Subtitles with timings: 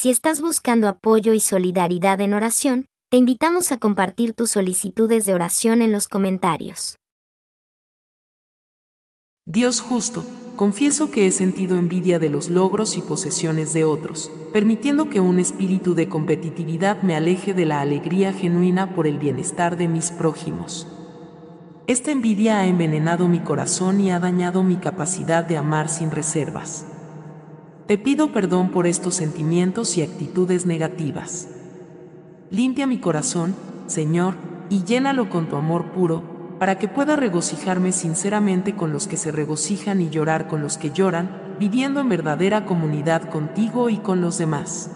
[0.00, 5.34] Si estás buscando apoyo y solidaridad en oración, te invitamos a compartir tus solicitudes de
[5.34, 6.98] oración en los comentarios.
[9.44, 10.24] Dios justo,
[10.54, 15.40] confieso que he sentido envidia de los logros y posesiones de otros, permitiendo que un
[15.40, 20.86] espíritu de competitividad me aleje de la alegría genuina por el bienestar de mis prójimos.
[21.88, 26.86] Esta envidia ha envenenado mi corazón y ha dañado mi capacidad de amar sin reservas.
[27.88, 31.48] Te pido perdón por estos sentimientos y actitudes negativas.
[32.50, 33.54] Limpia mi corazón,
[33.86, 34.34] Señor,
[34.68, 36.22] y llénalo con tu amor puro,
[36.58, 40.90] para que pueda regocijarme sinceramente con los que se regocijan y llorar con los que
[40.90, 44.90] lloran, viviendo en verdadera comunidad contigo y con los demás.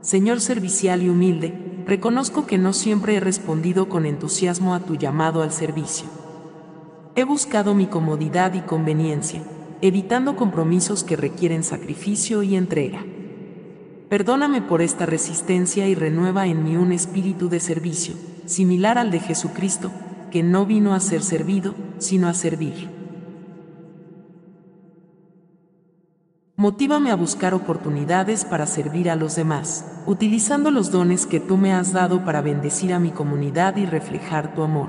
[0.00, 5.42] Señor servicial y humilde, reconozco que no siempre he respondido con entusiasmo a tu llamado
[5.42, 6.06] al servicio.
[7.16, 9.42] He buscado mi comodidad y conveniencia,
[9.80, 13.04] evitando compromisos que requieren sacrificio y entrega.
[14.08, 18.14] Perdóname por esta resistencia y renueva en mí un espíritu de servicio,
[18.46, 19.90] similar al de Jesucristo,
[20.30, 22.88] que no vino a ser servido, sino a servir.
[26.56, 31.72] Motívame a buscar oportunidades para servir a los demás, utilizando los dones que tú me
[31.72, 34.88] has dado para bendecir a mi comunidad y reflejar tu amor.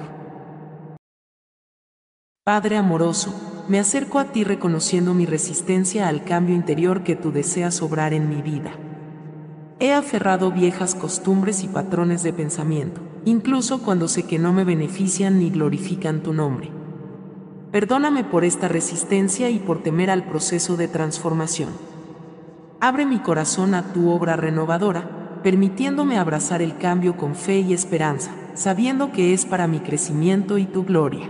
[2.43, 7.81] Padre amoroso, me acerco a ti reconociendo mi resistencia al cambio interior que tú deseas
[7.81, 8.71] obrar en mi vida.
[9.79, 15.39] He aferrado viejas costumbres y patrones de pensamiento incluso cuando sé que no me benefician
[15.39, 16.71] ni glorifican tu nombre.
[17.71, 21.69] Perdóname por esta resistencia y por temer al proceso de transformación.
[22.79, 28.31] Abre mi corazón a tu obra renovadora, permitiéndome abrazar el cambio con fe y esperanza,
[28.55, 31.29] sabiendo que es para mi crecimiento y tu gloria.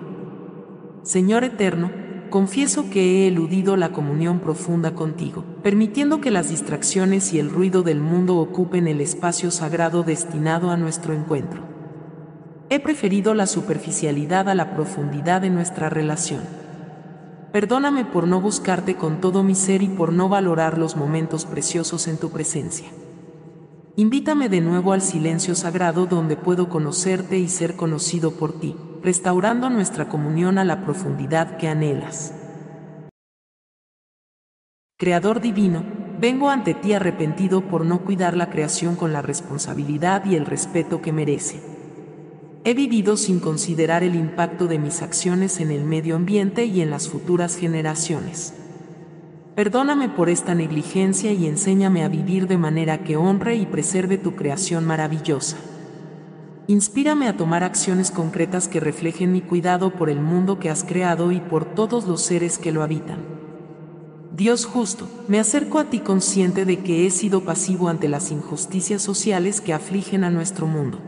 [1.03, 1.91] Señor eterno,
[2.29, 7.83] confieso que he eludido la comunión profunda contigo, permitiendo que las distracciones y el ruido
[7.83, 11.61] del mundo ocupen el espacio sagrado destinado a nuestro encuentro.
[12.69, 16.41] He preferido la superficialidad a la profundidad de nuestra relación.
[17.51, 22.07] Perdóname por no buscarte con todo mi ser y por no valorar los momentos preciosos
[22.07, 22.87] en tu presencia.
[23.99, 28.73] Invítame de nuevo al silencio sagrado donde puedo conocerte y ser conocido por ti,
[29.03, 32.33] restaurando nuestra comunión a la profundidad que anhelas.
[34.97, 35.83] Creador divino,
[36.17, 41.01] vengo ante ti arrepentido por no cuidar la creación con la responsabilidad y el respeto
[41.01, 41.61] que merece.
[42.63, 46.89] He vivido sin considerar el impacto de mis acciones en el medio ambiente y en
[46.89, 48.53] las futuras generaciones.
[49.59, 54.33] Perdóname por esta negligencia y enséñame a vivir de manera que honre y preserve tu
[54.33, 55.57] creación maravillosa.
[56.67, 61.33] Inspírame a tomar acciones concretas que reflejen mi cuidado por el mundo que has creado
[61.33, 63.17] y por todos los seres que lo habitan.
[64.31, 69.01] Dios justo, me acerco a ti consciente de que he sido pasivo ante las injusticias
[69.01, 71.01] sociales que afligen a nuestro mundo.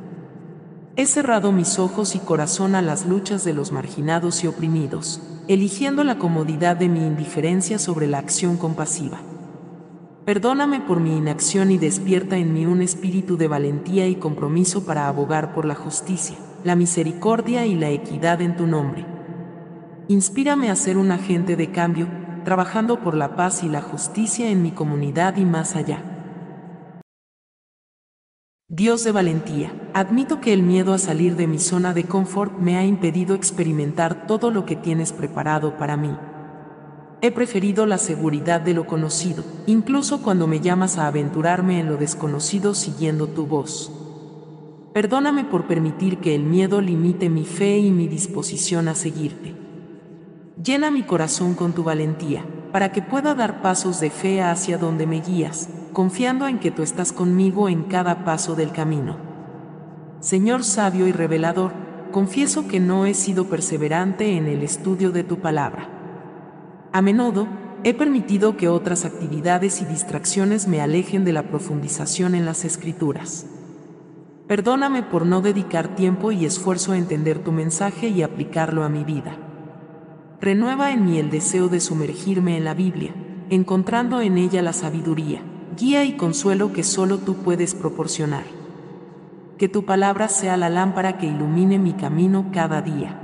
[1.01, 6.03] He cerrado mis ojos y corazón a las luchas de los marginados y oprimidos, eligiendo
[6.03, 9.17] la comodidad de mi indiferencia sobre la acción compasiva.
[10.25, 15.07] Perdóname por mi inacción y despierta en mí un espíritu de valentía y compromiso para
[15.07, 19.03] abogar por la justicia, la misericordia y la equidad en tu nombre.
[20.07, 22.09] Inspírame a ser un agente de cambio,
[22.45, 26.11] trabajando por la paz y la justicia en mi comunidad y más allá.
[28.74, 32.78] Dios de valentía, admito que el miedo a salir de mi zona de confort me
[32.78, 36.16] ha impedido experimentar todo lo que tienes preparado para mí.
[37.22, 41.98] He preferido la seguridad de lo conocido, incluso cuando me llamas a aventurarme en lo
[41.98, 43.92] desconocido siguiendo tu voz.
[44.94, 49.54] Perdóname por permitir que el miedo limite mi fe y mi disposición a seguirte.
[50.64, 55.08] Llena mi corazón con tu valentía, para que pueda dar pasos de fe hacia donde
[55.08, 59.18] me guías, confiando en que tú estás conmigo en cada paso del camino.
[60.19, 61.72] Señor sabio y revelador,
[62.12, 65.90] confieso que no he sido perseverante en el estudio de tu palabra.
[66.94, 67.47] A menudo,
[67.84, 73.48] he permitido que otras actividades y distracciones me alejen de la profundización en las escrituras.
[74.48, 79.04] Perdóname por no dedicar tiempo y esfuerzo a entender tu mensaje y aplicarlo a mi
[79.04, 79.38] vida.
[80.42, 83.13] Renueva en mí el deseo de sumergirme en la Biblia,
[83.50, 85.42] encontrando en ella la sabiduría,
[85.81, 88.44] guía y consuelo que solo tú puedes proporcionar.
[89.57, 93.19] Que tu palabra sea la lámpara que ilumine mi camino cada día.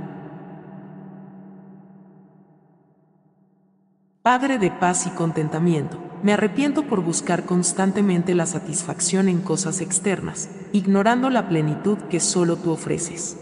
[4.22, 10.50] Padre de paz y contentamiento, me arrepiento por buscar constantemente la satisfacción en cosas externas,
[10.72, 13.38] ignorando la plenitud que solo tú ofreces.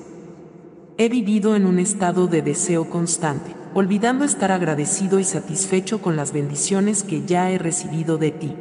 [0.98, 6.32] He vivido en un estado de deseo constante, olvidando estar agradecido y satisfecho con las
[6.32, 8.54] bendiciones que ya he recibido de ti.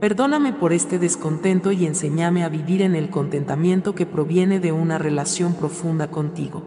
[0.00, 4.96] Perdóname por este descontento y enséñame a vivir en el contentamiento que proviene de una
[4.96, 6.62] relación profunda contigo.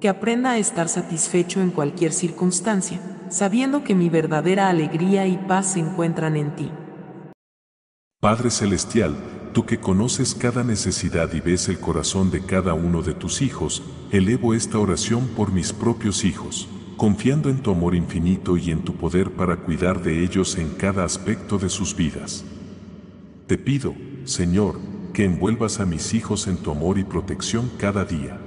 [0.00, 5.74] Que aprenda a estar satisfecho en cualquier circunstancia, sabiendo que mi verdadera alegría y paz
[5.74, 6.70] se encuentran en ti.
[8.18, 9.14] Padre Celestial,
[9.52, 13.82] tú que conoces cada necesidad y ves el corazón de cada uno de tus hijos,
[14.10, 16.66] elevo esta oración por mis propios hijos,
[17.02, 21.02] confiando en tu amor infinito y en tu poder para cuidar de ellos en cada
[21.02, 22.44] aspecto de sus vidas.
[23.48, 24.78] Te pido, Señor,
[25.12, 28.38] que envuelvas a mis hijos en tu amor y protección cada día.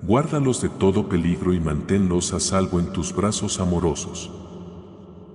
[0.00, 4.30] Guárdalos de todo peligro y manténlos a salvo en tus brazos amorosos.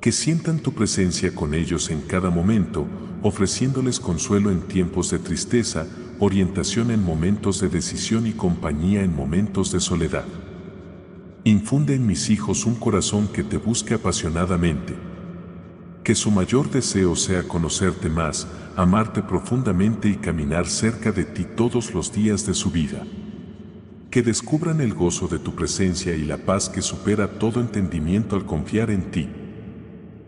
[0.02, 2.88] Que sientan tu presencia con ellos en cada momento,
[3.22, 5.86] ofreciéndoles consuelo en tiempos de tristeza,
[6.18, 10.26] orientación en momentos de decisión y compañía en momentos de soledad.
[11.48, 14.96] Infunde en mis hijos un corazón que te busque apasionadamente.
[16.04, 21.94] Que su mayor deseo sea conocerte más, amarte profundamente y caminar cerca de ti todos
[21.94, 23.06] los días de su vida.
[24.10, 28.48] Que descubran el gozo de tu presencia y la paz que supera todo entendimiento al
[28.48, 29.30] confiar en ti.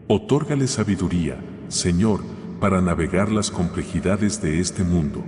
[0.06, 2.22] Otórgale sabiduría, Señor,
[2.60, 5.25] para navegar las complejidades de este mundo.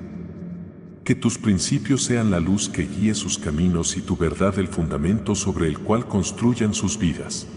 [1.10, 5.34] Que tus principios sean la luz que guíe sus caminos y tu verdad el fundamento
[5.34, 7.48] sobre el cual construyan sus vidas.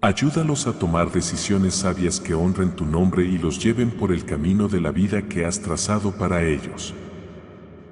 [0.00, 4.66] Ayúdalos a tomar decisiones sabias que honren tu nombre y los lleven por el camino
[4.66, 6.94] de la vida que has trazado para ellos.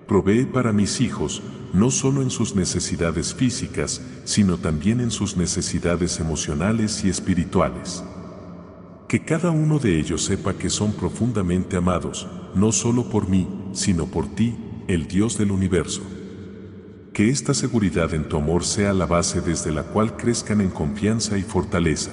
[0.08, 1.40] Provee para mis hijos,
[1.72, 8.02] no solo en sus necesidades físicas, sino también en sus necesidades emocionales y espirituales.
[9.08, 14.04] Que cada uno de ellos sepa que son profundamente amados, no solo por mí, sino
[14.04, 14.54] por ti,
[14.86, 16.02] el Dios del universo.
[17.14, 21.38] Que esta seguridad en tu amor sea la base desde la cual crezcan en confianza
[21.38, 22.10] y fortaleza.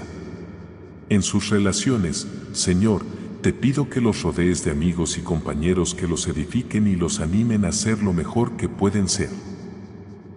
[1.09, 3.01] En sus relaciones, Señor,
[3.41, 7.65] te pido que los rodees de amigos y compañeros que los edifiquen y los animen
[7.65, 9.29] a ser lo mejor que pueden ser.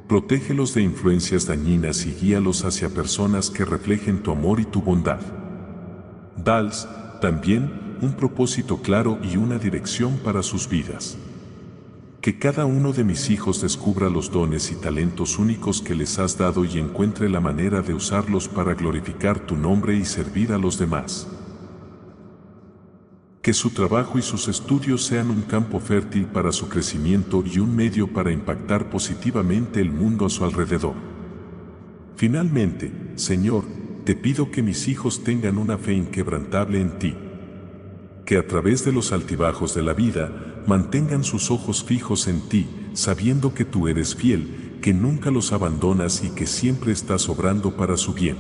[0.09, 5.38] Protégelos de influencias dañinas y guíalos hacia personas que reflejen tu amor y tu bondad.
[6.45, 6.89] Dals,
[7.21, 11.19] también, un propósito claro y una dirección para sus vidas.
[12.21, 16.39] Que cada uno de mis hijos descubra los dones y talentos únicos que les has
[16.39, 20.79] dado y encuentre la manera de usarlos para glorificar tu nombre y servir a los
[20.79, 21.27] demás.
[23.43, 27.75] Que su trabajo y sus estudios sean un campo fértil para su crecimiento y un
[27.75, 30.95] medio para impactar positivamente el mundo a su alrededor.
[32.17, 33.65] Finalmente, Señor,
[34.09, 37.15] te pido que mis hijos tengan una fe inquebrantable en ti.
[38.25, 42.67] Que a través de los altibajos de la vida mantengan sus ojos fijos en ti,
[42.95, 47.99] sabiendo que tú eres fiel, que nunca los abandonas y que siempre estás obrando para
[47.99, 48.39] su bien.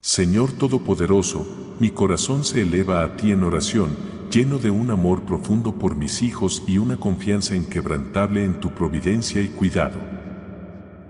[0.00, 1.46] Señor Todopoderoso,
[1.78, 6.22] mi corazón se eleva a ti en oración, lleno de un amor profundo por mis
[6.22, 9.98] hijos y una confianza inquebrantable en tu providencia y cuidado.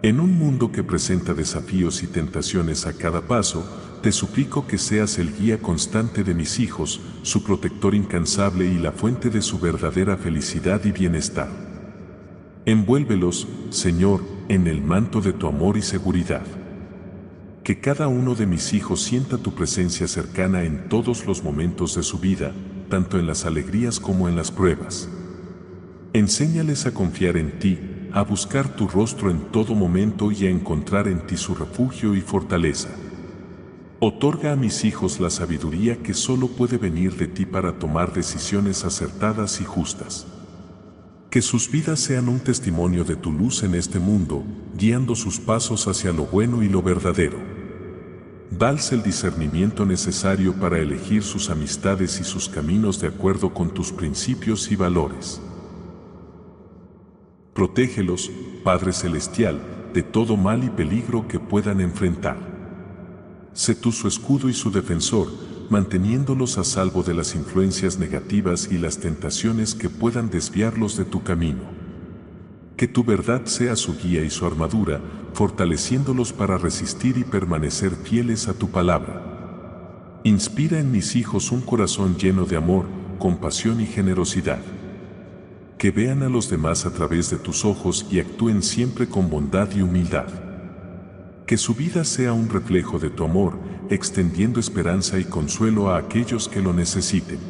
[0.02, 3.62] En un mundo que presenta desafíos y tentaciones a cada paso,
[4.02, 8.92] te suplico que seas el guía constante de mis hijos, su protector incansable y la
[8.92, 11.50] fuente de su verdadera felicidad y bienestar.
[12.64, 16.46] Envuélvelos, Señor, en el manto de tu amor y seguridad.
[17.62, 22.02] Que cada uno de mis hijos sienta tu presencia cercana en todos los momentos de
[22.02, 22.54] su vida,
[22.90, 25.08] tanto en las alegrías como en las pruebas.
[26.12, 27.78] Enséñales a confiar en ti,
[28.12, 32.20] a buscar tu rostro en todo momento y a encontrar en ti su refugio y
[32.20, 32.90] fortaleza.
[34.00, 38.84] Otorga a mis hijos la sabiduría que solo puede venir de ti para tomar decisiones
[38.84, 40.26] acertadas y justas.
[41.30, 44.42] Que sus vidas sean un testimonio de tu luz en este mundo,
[44.76, 47.59] guiando sus pasos hacia lo bueno y lo verdadero.
[48.50, 53.92] Dals el discernimiento necesario para elegir sus amistades y sus caminos de acuerdo con tus
[53.92, 55.40] principios y valores.
[57.54, 58.28] Protégelos,
[58.64, 59.60] Padre Celestial,
[59.94, 62.38] de todo mal y peligro que puedan enfrentar.
[63.52, 65.28] Sé tú su escudo y su defensor,
[65.68, 71.22] manteniéndolos a salvo de las influencias negativas y las tentaciones que puedan desviarlos de tu
[71.22, 71.79] camino.
[72.80, 75.02] Que tu verdad sea su guía y su armadura,
[75.34, 80.18] fortaleciéndolos para resistir y permanecer fieles a tu palabra.
[80.24, 82.86] Inspira en mis hijos un corazón lleno de amor,
[83.18, 84.62] compasión y generosidad.
[85.76, 89.68] Que vean a los demás a través de tus ojos y actúen siempre con bondad
[89.76, 90.28] y humildad.
[91.46, 93.58] Que su vida sea un reflejo de tu amor,
[93.90, 97.40] extendiendo esperanza y consuelo a aquellos que lo necesiten.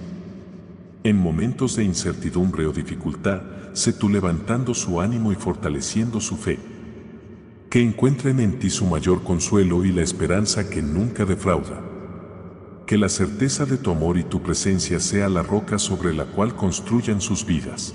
[1.05, 3.43] En momentos de incertidumbre o dificultad,
[3.73, 6.59] sé tú levantando su ánimo y fortaleciendo su fe.
[7.69, 11.81] Que encuentren en ti su mayor consuelo y la esperanza que nunca defrauda.
[12.87, 16.57] Que la certeza de tu amor y tu presencia sea la roca sobre la cual
[16.57, 17.95] construyan sus vidas.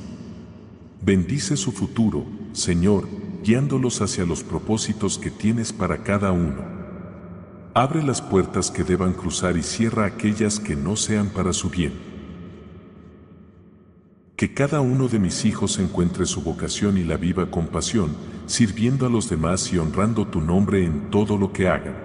[1.01, 3.08] Bendice su futuro, Señor,
[3.44, 6.63] guiándolos hacia los propósitos que tienes para cada uno.
[7.74, 12.14] Abre las puertas que deban cruzar y cierra aquellas que no sean para su bien.
[14.35, 18.15] Que cada uno de mis hijos encuentre su vocación y la viva con pasión,
[18.47, 21.95] sirviendo a los demás y honrando tu nombre en todo lo que hagan.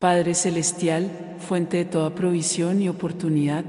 [0.00, 3.64] Padre Celestial, fuente de toda provisión y oportunidad,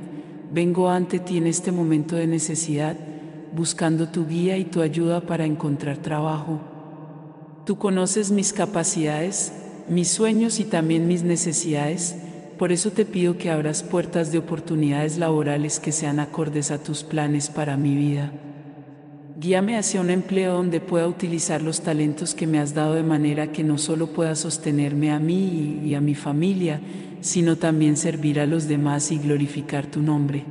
[0.51, 2.97] vengo ante ti en este momento de necesidad
[3.55, 6.59] buscando tu guía y tu ayuda para encontrar trabajo.
[7.65, 9.53] Tú conoces mis capacidades,
[9.87, 12.15] mis sueños y también mis necesidades,
[12.57, 17.03] por eso te pido que abras puertas de oportunidades laborales que sean acordes a tus
[17.03, 18.31] planes para mi vida.
[19.37, 23.51] Guíame hacia un empleo donde pueda utilizar los talentos que me has dado de manera
[23.51, 26.79] que no solo pueda sostenerme a mí y a mi familia,
[27.19, 30.45] sino también servir a los demás y glorificar tu nombre.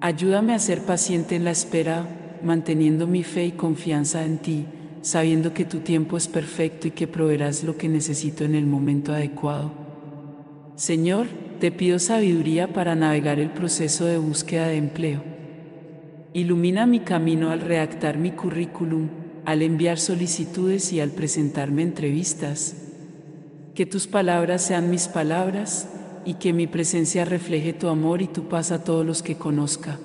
[0.00, 2.08] Ayúdame a ser paciente en la espera,
[2.42, 4.66] manteniendo mi fe y confianza en ti,
[5.02, 9.12] sabiendo que tu tiempo es perfecto y que proveerás lo que necesito en el momento
[9.12, 9.85] adecuado.
[10.76, 11.26] Señor,
[11.58, 15.22] te pido sabiduría para navegar el proceso de búsqueda de empleo.
[16.34, 19.08] Ilumina mi camino al redactar mi currículum,
[19.46, 22.76] al enviar solicitudes y al presentarme entrevistas.
[23.74, 25.88] Que tus palabras sean mis palabras
[26.26, 29.98] y que mi presencia refleje tu amor y tu paz a todos los que conozca.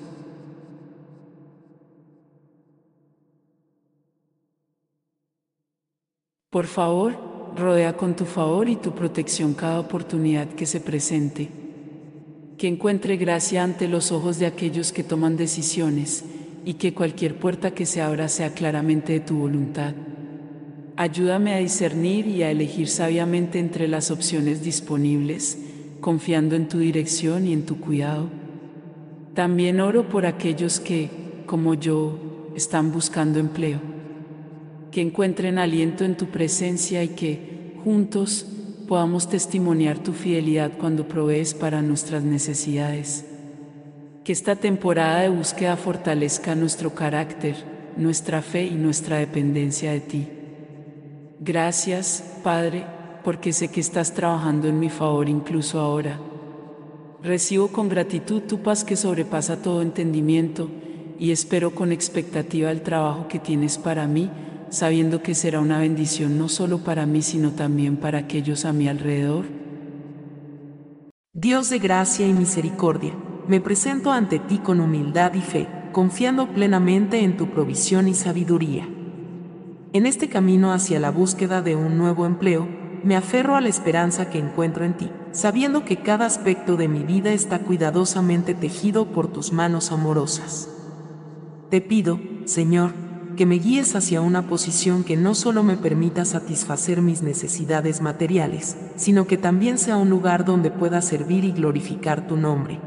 [6.48, 11.48] Por favor, rodea con tu favor y tu protección cada oportunidad que se presente.
[12.58, 16.24] Que encuentre gracia ante los ojos de aquellos que toman decisiones
[16.64, 19.94] y que cualquier puerta que se abra sea claramente de tu voluntad.
[20.96, 25.58] Ayúdame a discernir y a elegir sabiamente entre las opciones disponibles
[26.02, 28.28] confiando en tu dirección y en tu cuidado.
[29.32, 31.08] También oro por aquellos que,
[31.46, 33.91] como yo, están buscando empleo.
[34.92, 38.46] Que encuentren aliento en tu presencia y que, juntos,
[38.86, 43.24] podamos testimoniar tu fidelidad cuando provees para nuestras necesidades.
[44.22, 47.56] Que esta temporada de búsqueda fortalezca nuestro carácter,
[47.96, 50.28] nuestra fe y nuestra dependencia de ti.
[51.40, 52.84] Gracias, Padre,
[53.24, 56.20] porque sé que estás trabajando en mi favor incluso ahora.
[57.22, 60.68] Recibo con gratitud tu paz que sobrepasa todo entendimiento
[61.18, 64.30] y espero con expectativa el trabajo que tienes para mí,
[64.72, 68.88] sabiendo que será una bendición no solo para mí, sino también para aquellos a mi
[68.88, 69.44] alrededor.
[71.34, 73.12] Dios de gracia y misericordia,
[73.46, 78.88] me presento ante ti con humildad y fe, confiando plenamente en tu provisión y sabiduría.
[79.92, 82.66] En este camino hacia la búsqueda de un nuevo empleo,
[83.04, 87.02] me aferro a la esperanza que encuentro en ti, sabiendo que cada aspecto de mi
[87.02, 90.70] vida está cuidadosamente tejido por tus manos amorosas.
[91.68, 92.92] Te pido, Señor,
[93.36, 98.76] que me guíes hacia una posición que no solo me permita satisfacer mis necesidades materiales,
[98.96, 102.80] sino que también sea un lugar donde pueda servir y glorificar tu nombre.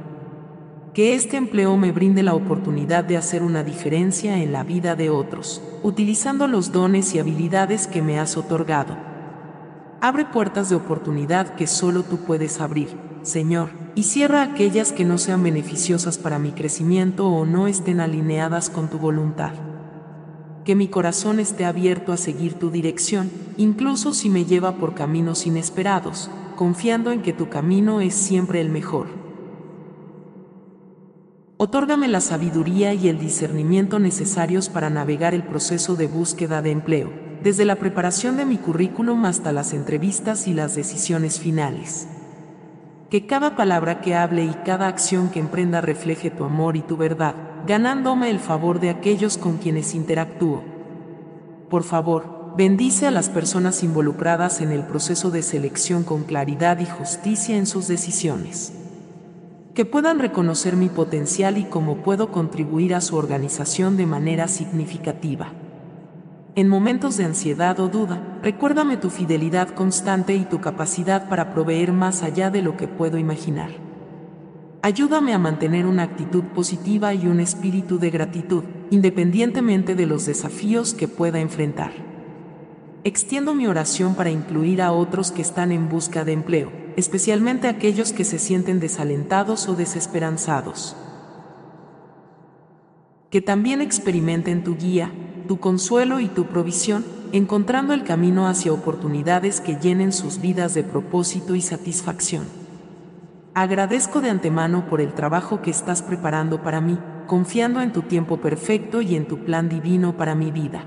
[0.94, 5.10] Que este empleo me brinde la oportunidad de hacer una diferencia en la vida de
[5.10, 8.96] otros, utilizando los dones y habilidades que me has otorgado
[10.06, 12.90] Abre puertas de oportunidad que solo tú puedes abrir,
[13.24, 18.70] Señor, y cierra aquellas que no sean beneficiosas para mi crecimiento o no estén alineadas
[18.70, 19.54] con tu voluntad.
[20.66, 25.46] Que mi corazón esté abierto a seguir tu dirección, incluso si me lleva por caminos
[25.46, 29.08] inesperados, confiando en que tu camino es siempre el mejor.
[31.58, 37.26] Otórgame la sabiduría y el discernimiento necesarios para navegar el proceso de búsqueda de empleo
[37.46, 42.08] desde la preparación de mi currículum hasta las entrevistas y las decisiones finales.
[43.10, 46.98] Que cada palabra que hable y cada acción que emprenda refleje tu amor y tu
[46.98, 47.36] verdad,
[47.68, 50.64] ganándome el favor de aquellos con quienes interactúo.
[51.70, 56.86] Por favor, bendice a las personas involucradas en el proceso de selección con claridad y
[56.86, 58.74] justicia en sus decisiones.
[59.76, 65.52] Que puedan reconocer mi potencial y cómo puedo contribuir a su organización de manera significativa.
[66.58, 71.92] En momentos de ansiedad o duda, recuérdame tu fidelidad constante y tu capacidad para proveer
[71.92, 73.72] más allá de lo que puedo imaginar.
[74.82, 80.94] Ayúdame a mantener una actitud positiva y un espíritu de gratitud, independientemente de los desafíos
[80.94, 81.92] que pueda enfrentar.
[83.04, 88.14] Extiendo mi oración para incluir a otros que están en busca de empleo, especialmente aquellos
[88.14, 90.96] que se sienten desalentados o desesperanzados.
[93.36, 95.12] Que también experimenten tu guía,
[95.50, 100.84] tu consuelo y tu provisión, encontrando el camino hacia oportunidades que llenen sus vidas de
[100.84, 102.46] propósito y satisfacción.
[103.54, 108.38] Agradezco de antemano por el trabajo que estás preparando para mí, confiando en tu tiempo
[108.38, 110.86] perfecto y en tu plan divino para mi vida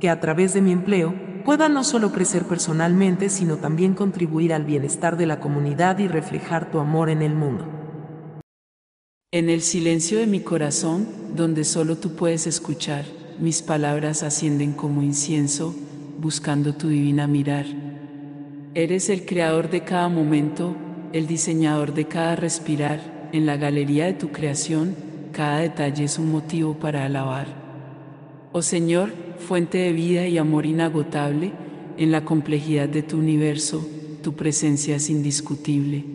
[0.00, 1.14] que a través de mi empleo
[1.46, 6.70] pueda no solo crecer personalmente, sino también contribuir al bienestar de la comunidad y reflejar
[6.70, 7.77] tu amor en el mundo.
[9.30, 11.06] En el silencio de mi corazón,
[11.36, 13.04] donde solo tú puedes escuchar,
[13.38, 15.74] mis palabras ascienden como incienso,
[16.18, 17.66] buscando tu divina mirar.
[18.72, 20.74] Eres el creador de cada momento,
[21.12, 24.96] el diseñador de cada respirar, en la galería de tu creación,
[25.32, 27.48] cada detalle es un motivo para alabar.
[28.52, 31.52] Oh Señor, fuente de vida y amor inagotable,
[31.98, 33.86] en la complejidad de tu universo,
[34.22, 36.06] tu presencia es indiscutible.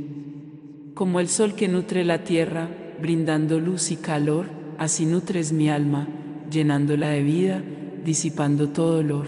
[0.95, 4.45] Como el sol que nutre la tierra, brindando luz y calor,
[4.77, 6.07] así nutres mi alma,
[6.49, 7.61] llenándola de vida,
[8.05, 9.27] disipando todo dolor.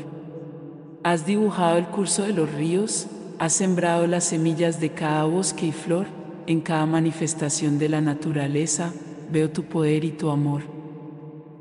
[1.03, 5.71] Has dibujado el curso de los ríos, has sembrado las semillas de cada bosque y
[5.73, 6.05] flor,
[6.47, 8.93] en cada manifestación de la naturaleza,
[9.29, 10.61] veo tu poder y tu amor.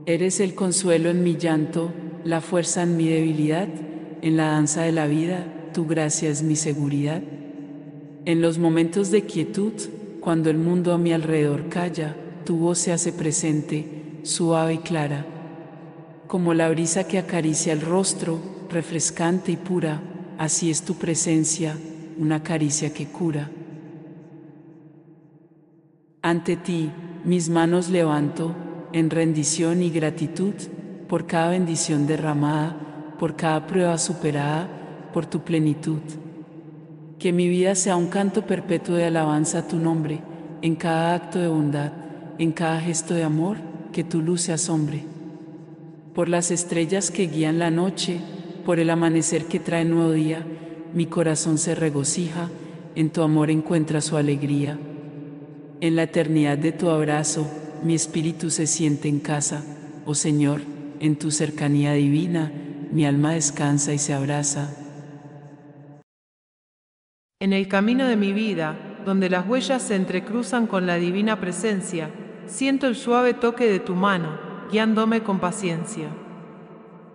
[0.07, 1.91] Eres el consuelo en mi llanto,
[2.23, 3.67] la fuerza en mi debilidad,
[4.23, 7.23] en la danza de la vida, tu gracia es mi seguridad.
[8.25, 9.73] En los momentos de quietud,
[10.25, 12.17] cuando el mundo a mi alrededor calla,
[12.47, 15.27] tu voz se hace presente, suave y clara.
[16.27, 18.41] Como la brisa que acaricia el rostro,
[18.71, 20.01] refrescante y pura,
[20.39, 21.77] así es tu presencia,
[22.17, 23.51] una caricia que cura.
[26.23, 26.91] Ante ti,
[27.27, 28.55] mis manos levanto,
[28.95, 30.55] en rendición y gratitud,
[31.07, 36.01] por cada bendición derramada, por cada prueba superada, por tu plenitud.
[37.25, 40.21] Que mi vida sea un canto perpetuo de alabanza a tu nombre,
[40.61, 41.91] en cada acto de bondad,
[42.39, 43.57] en cada gesto de amor,
[43.95, 45.05] que tu luz se asombre.
[46.15, 48.21] Por las estrellas que guían la noche,
[48.67, 50.45] por el amanecer que trae nuevo día,
[50.93, 52.51] mi corazón se regocija,
[52.95, 54.79] en tu amor encuentra su alegría.
[55.81, 57.47] En la eternidad de tu abrazo,
[57.83, 59.65] mi espíritu se siente en casa,
[60.05, 60.61] oh Señor,
[61.01, 62.53] en tu cercanía divina,
[62.93, 64.84] mi alma descansa y se abraza.
[67.45, 72.09] En el camino de mi vida, donde las huellas se entrecruzan con la divina presencia,
[72.47, 74.31] siento el suave toque de tu mano,
[74.73, 76.07] guiándome con paciencia.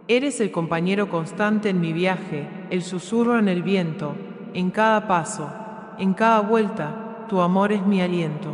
[0.08, 4.16] Eres el compañero constante en mi viaje, el susurro en el viento,
[4.54, 5.50] en cada paso,
[5.98, 8.54] en cada vuelta, tu amor es mi aliento.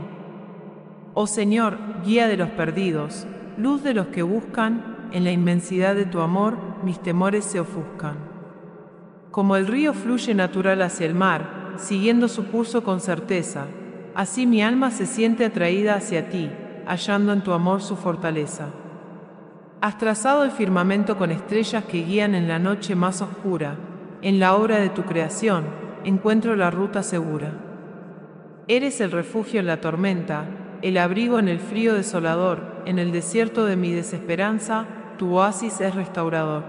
[1.13, 6.05] Oh Señor, guía de los perdidos, luz de los que buscan en la inmensidad de
[6.05, 8.15] tu amor mis temores se ofuscan.
[9.29, 13.65] Como el río fluye natural hacia el mar, siguiendo su curso con certeza,
[14.13, 16.49] así mi alma se siente atraída hacia ti,
[16.85, 18.67] hallando en tu amor su fortaleza.
[19.81, 23.75] Has trazado el firmamento con estrellas que guían en la noche más oscura,
[24.21, 25.65] en la obra de tu creación
[26.05, 27.51] encuentro la ruta segura.
[28.67, 30.45] Eres el refugio en la tormenta,
[30.81, 34.85] el abrigo en el frío desolador, en el desierto de mi desesperanza,
[35.17, 36.63] tu oasis es restaurador.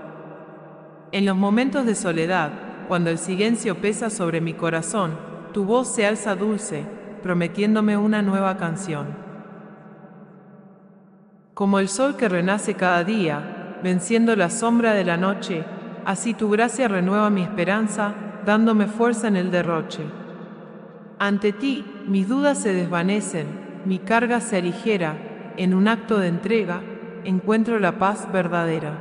[1.12, 2.50] En los momentos de soledad,
[2.88, 5.12] cuando el silencio pesa sobre mi corazón,
[5.52, 6.84] tu voz se alza dulce,
[7.22, 9.06] prometiéndome una nueva canción.
[11.54, 15.64] Como el sol que renace cada día, venciendo la sombra de la noche,
[16.04, 20.04] así tu gracia renueva mi esperanza, dándome fuerza en el derroche.
[21.18, 23.46] Ante ti mis dudas se desvanecen,
[23.84, 25.16] mi carga se aligera,
[25.56, 26.82] en un acto de entrega
[27.24, 28.92] encuentro la paz verdadera.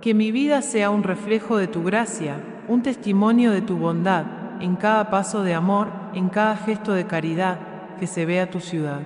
[0.00, 2.36] Que mi vida sea un reflejo de tu gracia,
[2.70, 4.26] un testimonio de tu bondad,
[4.60, 7.58] en cada paso de amor, en cada gesto de caridad
[7.98, 9.00] que se vea tu ciudad.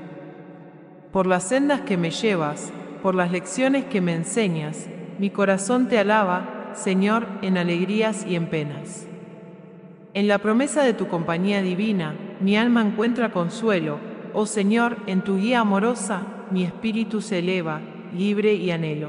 [1.10, 4.86] Por las sendas que me llevas, por las lecciones que me enseñas,
[5.18, 9.06] mi corazón te alaba, Señor, en alegrías y en penas.
[10.12, 13.98] En la promesa de tu compañía divina, mi alma encuentra consuelo,
[14.34, 17.80] Oh Señor, en tu guía amorosa, mi espíritu se eleva,
[18.12, 19.08] libre y anhelo.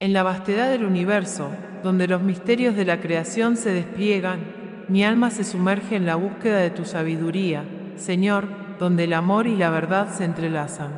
[0.00, 1.50] En la vastedad del universo,
[1.84, 4.40] donde los misterios de la creación se despliegan,
[4.88, 7.62] mi alma se sumerge en la búsqueda de tu sabiduría,
[7.96, 10.92] Señor, donde el amor y la verdad se entrelazan.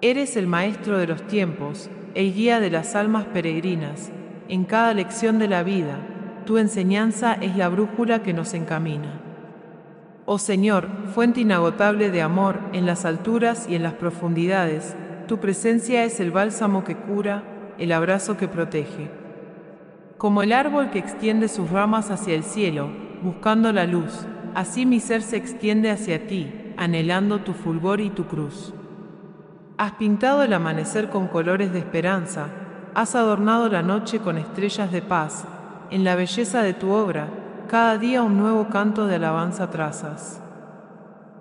[0.00, 4.10] Eres el maestro de los tiempos, el guía de las almas peregrinas.
[4.48, 5.98] En cada lección de la vida,
[6.46, 9.20] tu enseñanza es la brújula que nos encamina.
[10.24, 14.96] Oh Señor, fuente inagotable de amor en las alturas y en las profundidades,
[15.28, 17.42] tu presencia es el bálsamo que cura,
[17.78, 19.10] el abrazo que protege.
[20.18, 22.88] Como el árbol que extiende sus ramas hacia el cielo,
[23.22, 28.24] buscando la luz, así mi ser se extiende hacia ti, anhelando tu fulgor y tu
[28.24, 28.72] cruz.
[29.76, 32.46] Has pintado el amanecer con colores de esperanza,
[32.94, 35.44] has adornado la noche con estrellas de paz,
[35.90, 37.28] en la belleza de tu obra,
[37.68, 40.40] cada día un nuevo canto de alabanza trazas.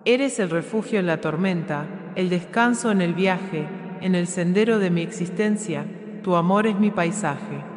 [0.03, 1.85] Eres el refugio en la tormenta,
[2.15, 3.69] el descanso en el viaje,
[4.01, 5.85] en el sendero de mi existencia,
[6.23, 7.74] tu amor es mi paisaje.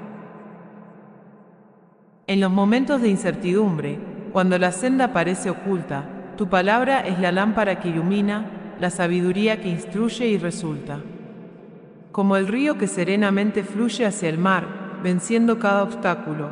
[2.29, 3.99] En los momentos de incertidumbre,
[4.35, 6.05] cuando la senda parece oculta,
[6.37, 11.01] tu palabra es la lámpara que ilumina, la sabiduría que instruye y resulta.
[12.13, 14.67] Como el río que serenamente fluye hacia el mar,
[15.03, 16.51] venciendo cada obstáculo,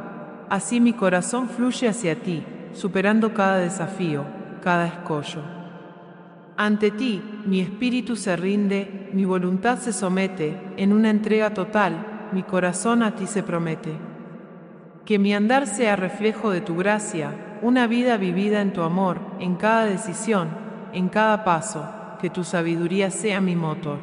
[0.49, 4.25] así mi corazón fluye hacia ti, superando cada desafío,
[4.62, 5.43] cada escollo.
[6.57, 12.45] Ante ti, mi espíritu se rinde, mi voluntad se somete, en una entrega total, mi
[12.45, 14.15] corazón a ti se promete.
[15.07, 17.31] Que mi andar sea reflejo de tu gracia,
[17.62, 20.49] una vida vivida en tu amor, en cada decisión,
[20.92, 21.88] en cada paso,
[22.21, 24.01] que tu sabiduría sea mi motor.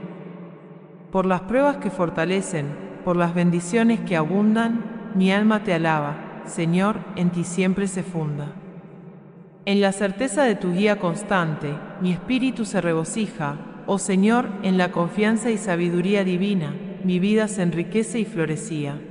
[1.12, 2.68] Por las pruebas que fortalecen,
[3.04, 8.54] por las bendiciones que abundan, mi alma te alaba, Señor, en ti siempre se funda.
[9.66, 14.94] En la certeza de tu guía constante, mi espíritu se regocija, oh Señor, en la
[14.94, 19.02] confianza y sabiduría divina, mi vida se enriquece y florecía.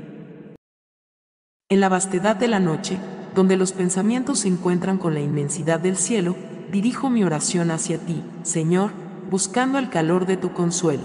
[1.73, 2.99] En la vastedad de la noche,
[3.35, 6.37] donde los pensamientos se encuentran con la inmensidad del cielo,
[6.71, 8.91] dirijo mi oración hacia ti, Señor,
[9.31, 11.05] buscando el calor de tu consuelo.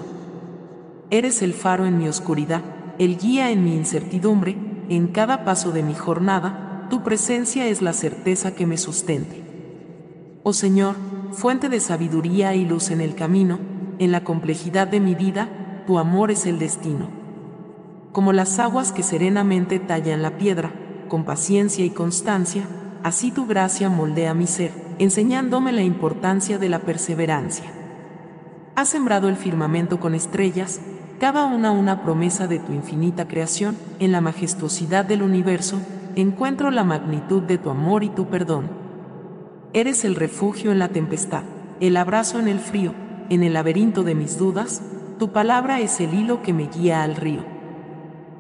[1.10, 2.63] Eres el faro en mi oscuridad,
[2.99, 4.58] el guía en mi incertidumbre,
[4.89, 9.45] en cada paso de mi jornada, tu presencia es la certeza que me sustente.
[10.43, 10.95] Oh Señor,
[11.32, 13.58] fuente de sabiduría y luz en el camino,
[13.99, 15.47] en la complejidad de mi vida,
[15.88, 17.16] tu amor es el destino.
[18.17, 20.71] Como las aguas que serenamente tallan la piedra,
[21.08, 22.63] con paciencia y constancia,
[23.03, 27.71] así tu gracia moldea mi ser, enseñándome la importancia de la perseverancia.
[28.75, 30.82] Has sembrado el firmamento con estrellas,
[31.19, 35.80] cada una una promesa de tu infinita creación, en la majestuosidad del universo,
[36.15, 38.67] encuentro la magnitud de tu amor y tu perdón.
[39.73, 41.43] Eres el refugio en la tempestad,
[41.80, 42.95] el abrazo en el frío,
[43.30, 44.82] en el laberinto de mis dudas,
[45.19, 47.57] tu palabra es el hilo que me guía al río.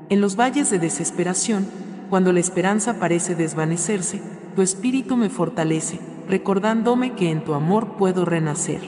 [0.09, 1.67] En los valles de desesperación,
[2.09, 4.21] cuando la esperanza parece desvanecerse,
[4.55, 8.79] tu espíritu me fortalece, recordándome que en tu amor puedo renacer.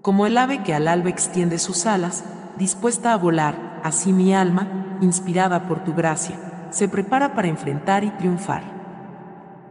[0.00, 2.24] Como el ave que al alba extiende sus alas,
[2.56, 8.10] dispuesta a volar, así mi alma, inspirada por tu gracia, se prepara para enfrentar y
[8.10, 8.62] triunfar.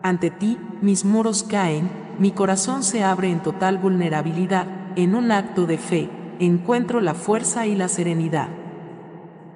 [0.02, 5.66] Ante ti, mis muros caen, mi corazón se abre en total vulnerabilidad, en un acto
[5.66, 6.10] de fe,
[6.40, 8.50] encuentro la fuerza y la serenidad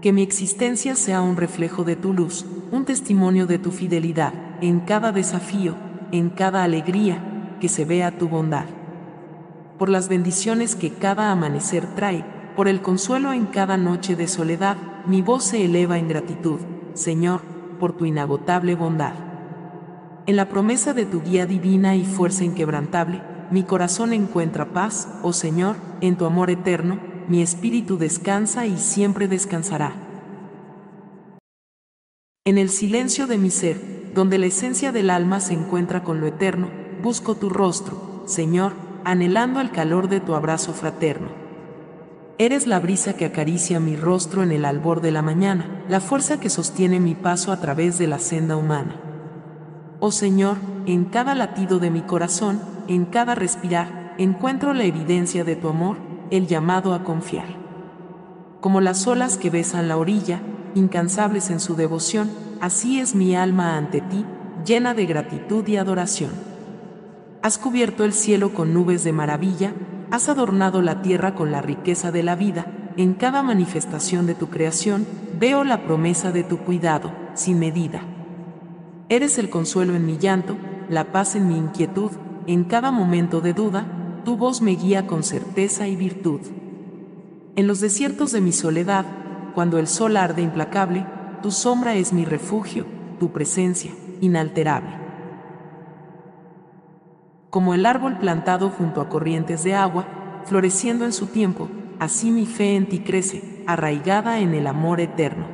[0.02, 4.80] que mi existencia sea un reflejo de tu luz, un testimonio de tu fidelidad, en
[4.80, 5.76] cada desafío,
[6.12, 8.66] en cada alegría, que se vea tu bondad.
[9.78, 14.78] Por las bendiciones que cada amanecer trae, por el consuelo en cada noche de soledad,
[15.06, 16.60] mi voz se eleva en gratitud,
[16.94, 17.42] Señor,
[17.80, 19.14] por tu inagotable bondad.
[20.26, 25.34] En la promesa de tu guía divina y fuerza inquebrantable, mi corazón encuentra paz, oh
[25.34, 29.94] Señor, en tu amor eterno, mi espíritu descansa y siempre descansará.
[32.46, 36.28] En el silencio de mi ser, donde la esencia del alma se encuentra con lo
[36.28, 36.70] eterno,
[37.04, 41.28] busco tu rostro, Señor, anhelando el calor de tu abrazo fraterno.
[42.40, 46.40] Eres la brisa que acaricia mi rostro en el albor de la mañana, la fuerza
[46.40, 48.96] que sostiene mi paso a través de la senda humana.
[50.00, 55.56] Oh Señor, en cada latido de mi corazón, en cada respirar, encuentro la evidencia de
[55.56, 55.98] tu amor,
[56.32, 57.48] el llamado a confiar.
[58.62, 60.42] Como las olas que besan la orilla,
[60.76, 62.30] incansables en su devoción,
[62.62, 64.26] así es mi alma ante ti,
[64.66, 66.32] llena de gratitud y adoración.
[67.42, 69.74] Has cubierto el cielo con nubes de maravilla,
[70.12, 72.66] has adornado la tierra con la riqueza de la vida,
[72.98, 75.06] en cada manifestación de tu creación
[75.40, 78.02] veo la promesa de tu cuidado, sin medida.
[79.10, 80.58] Eres el consuelo en mi llanto,
[80.90, 82.12] la paz en mi inquietud,
[82.48, 83.86] en cada momento de duda,
[84.28, 86.42] tu voz me guía con certeza y virtud.
[87.56, 89.06] En los desiertos de mi soledad,
[89.56, 91.06] cuando el sol arde implacable,
[91.42, 92.86] tu sombra es mi refugio,
[93.22, 94.90] tu presencia, inalterable.
[97.50, 100.06] Como el árbol plantado junto a corrientes de agua,
[100.44, 105.46] floreciendo en su tiempo, así mi fe en ti crece, arraigada en el amor eterno.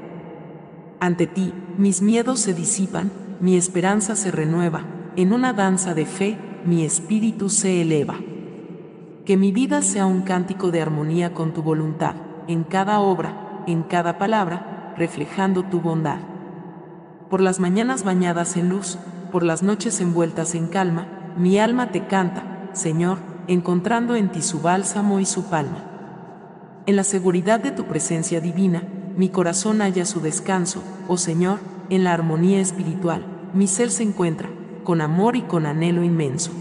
[0.99, 4.83] Ante ti, mis miedos se disipan, mi esperanza se renueva,
[5.15, 8.15] en una danza de fe, mi espíritu se eleva.
[9.25, 12.15] Que mi vida sea un cántico de armonía con tu voluntad,
[12.49, 16.17] en cada obra, en cada palabra, reflejando tu bondad.
[17.29, 18.97] Por las mañanas bañadas en luz,
[19.31, 21.07] por las noches envueltas en calma,
[21.37, 26.81] mi alma te canta, Señor, encontrando en ti su bálsamo y su palma.
[26.85, 28.83] En la seguridad de tu presencia divina,
[29.15, 31.59] mi corazón halla su descanso, oh Señor,
[31.89, 34.49] en la armonía espiritual, mi ser se encuentra,
[34.83, 36.51] con amor y con anhelo inmenso.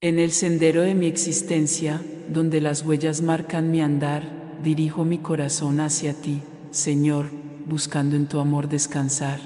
[0.00, 2.00] En el sendero de mi existencia,
[2.32, 4.22] donde las huellas marcan mi andar,
[4.62, 7.26] dirijo mi corazón hacia ti, Señor,
[7.66, 9.40] buscando en tu amor descansar.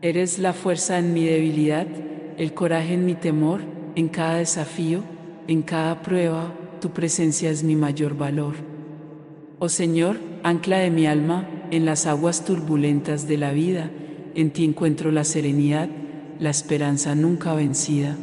[0.00, 1.86] Eres la fuerza en mi debilidad,
[2.38, 3.60] el coraje en mi temor,
[3.94, 5.02] en cada desafío,
[5.46, 8.54] en cada prueba, tu presencia es mi mayor valor.
[9.58, 13.90] Oh Señor, ancla de mi alma, en las aguas turbulentas de la vida,
[14.34, 15.90] en ti encuentro la serenidad,
[16.38, 18.16] la esperanza nunca vencida.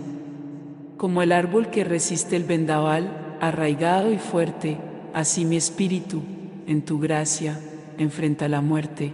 [1.00, 4.76] Como el árbol que resiste el vendaval, arraigado y fuerte,
[5.14, 6.22] así mi espíritu,
[6.68, 7.58] en tu gracia,
[7.98, 9.14] enfrenta la muerte.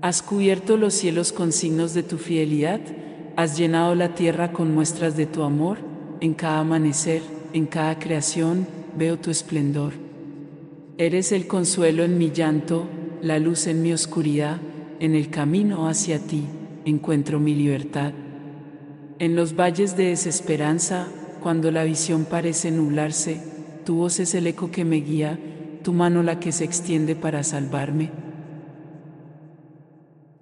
[0.00, 2.80] Has cubierto los cielos con signos de tu fidelidad,
[3.36, 5.78] has llenado la tierra con muestras de tu amor,
[6.20, 8.66] en cada amanecer, en cada creación,
[8.98, 9.92] veo tu esplendor.
[10.98, 12.88] Eres el consuelo en mi llanto,
[13.22, 14.56] la luz en mi oscuridad,
[14.98, 16.42] en el camino hacia ti,
[16.84, 18.14] encuentro mi libertad.
[19.22, 21.06] En los valles de desesperanza,
[21.44, 23.40] cuando la visión parece nublarse,
[23.84, 25.38] tu voz es el eco que me guía,
[25.84, 28.10] tu mano la que se extiende para salvarme.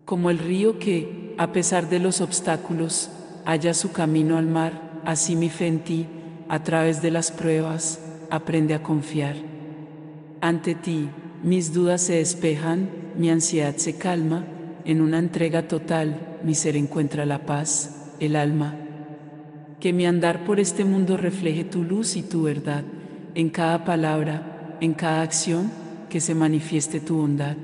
[0.06, 3.10] Como el río que, a pesar de los obstáculos,
[3.44, 6.06] halla su camino al mar, así mi fe en ti,
[6.48, 9.36] a través de las pruebas, aprende a confiar.
[10.40, 11.10] Ante ti,
[11.42, 14.46] mis dudas se despejan, mi ansiedad se calma,
[14.86, 18.76] en una entrega total, mi ser encuentra la paz el alma.
[19.80, 22.84] Que mi andar por este mundo refleje tu luz y tu verdad,
[23.34, 25.70] en cada palabra, en cada acción,
[26.08, 27.56] que se manifieste tu bondad.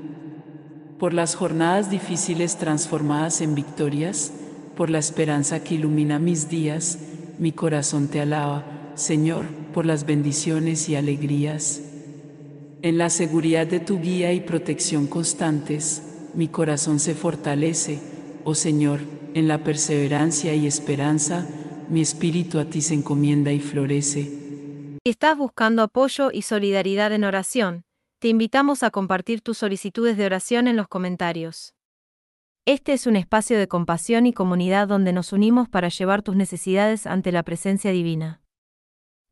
[0.99, 4.33] Por las jornadas difíciles transformadas en victorias,
[4.75, 6.99] por la esperanza que ilumina mis días,
[7.37, 11.81] mi corazón te alaba, Señor, por las bendiciones y alegrías.
[12.81, 16.01] En la seguridad de tu guía y protección constantes,
[16.33, 17.99] mi corazón se fortalece,
[18.43, 19.01] oh Señor,
[19.37, 21.47] en la perseverancia y esperanza,
[21.89, 24.97] mi espíritu a ti se encomienda y florece.
[25.03, 27.83] Estás buscando apoyo y solidaridad en oración,
[28.19, 31.75] te invitamos a compartir tus solicitudes de oración en los comentarios.
[32.65, 37.05] Este es un espacio de compasión y comunidad donde nos unimos para llevar tus necesidades
[37.05, 38.41] ante la presencia divina.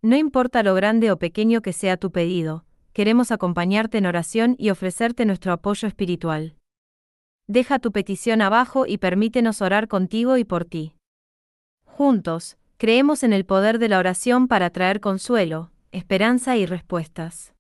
[0.04, 2.64] No importa lo grande o pequeño que sea tu pedido,
[2.94, 6.58] queremos acompañarte en oración y ofrecerte nuestro apoyo espiritual.
[7.48, 10.96] Deja tu petición abajo y permítenos orar contigo y por ti.
[11.86, 17.55] Juntos, creemos en el poder de la oración para traer consuelo, esperanza y respuestas.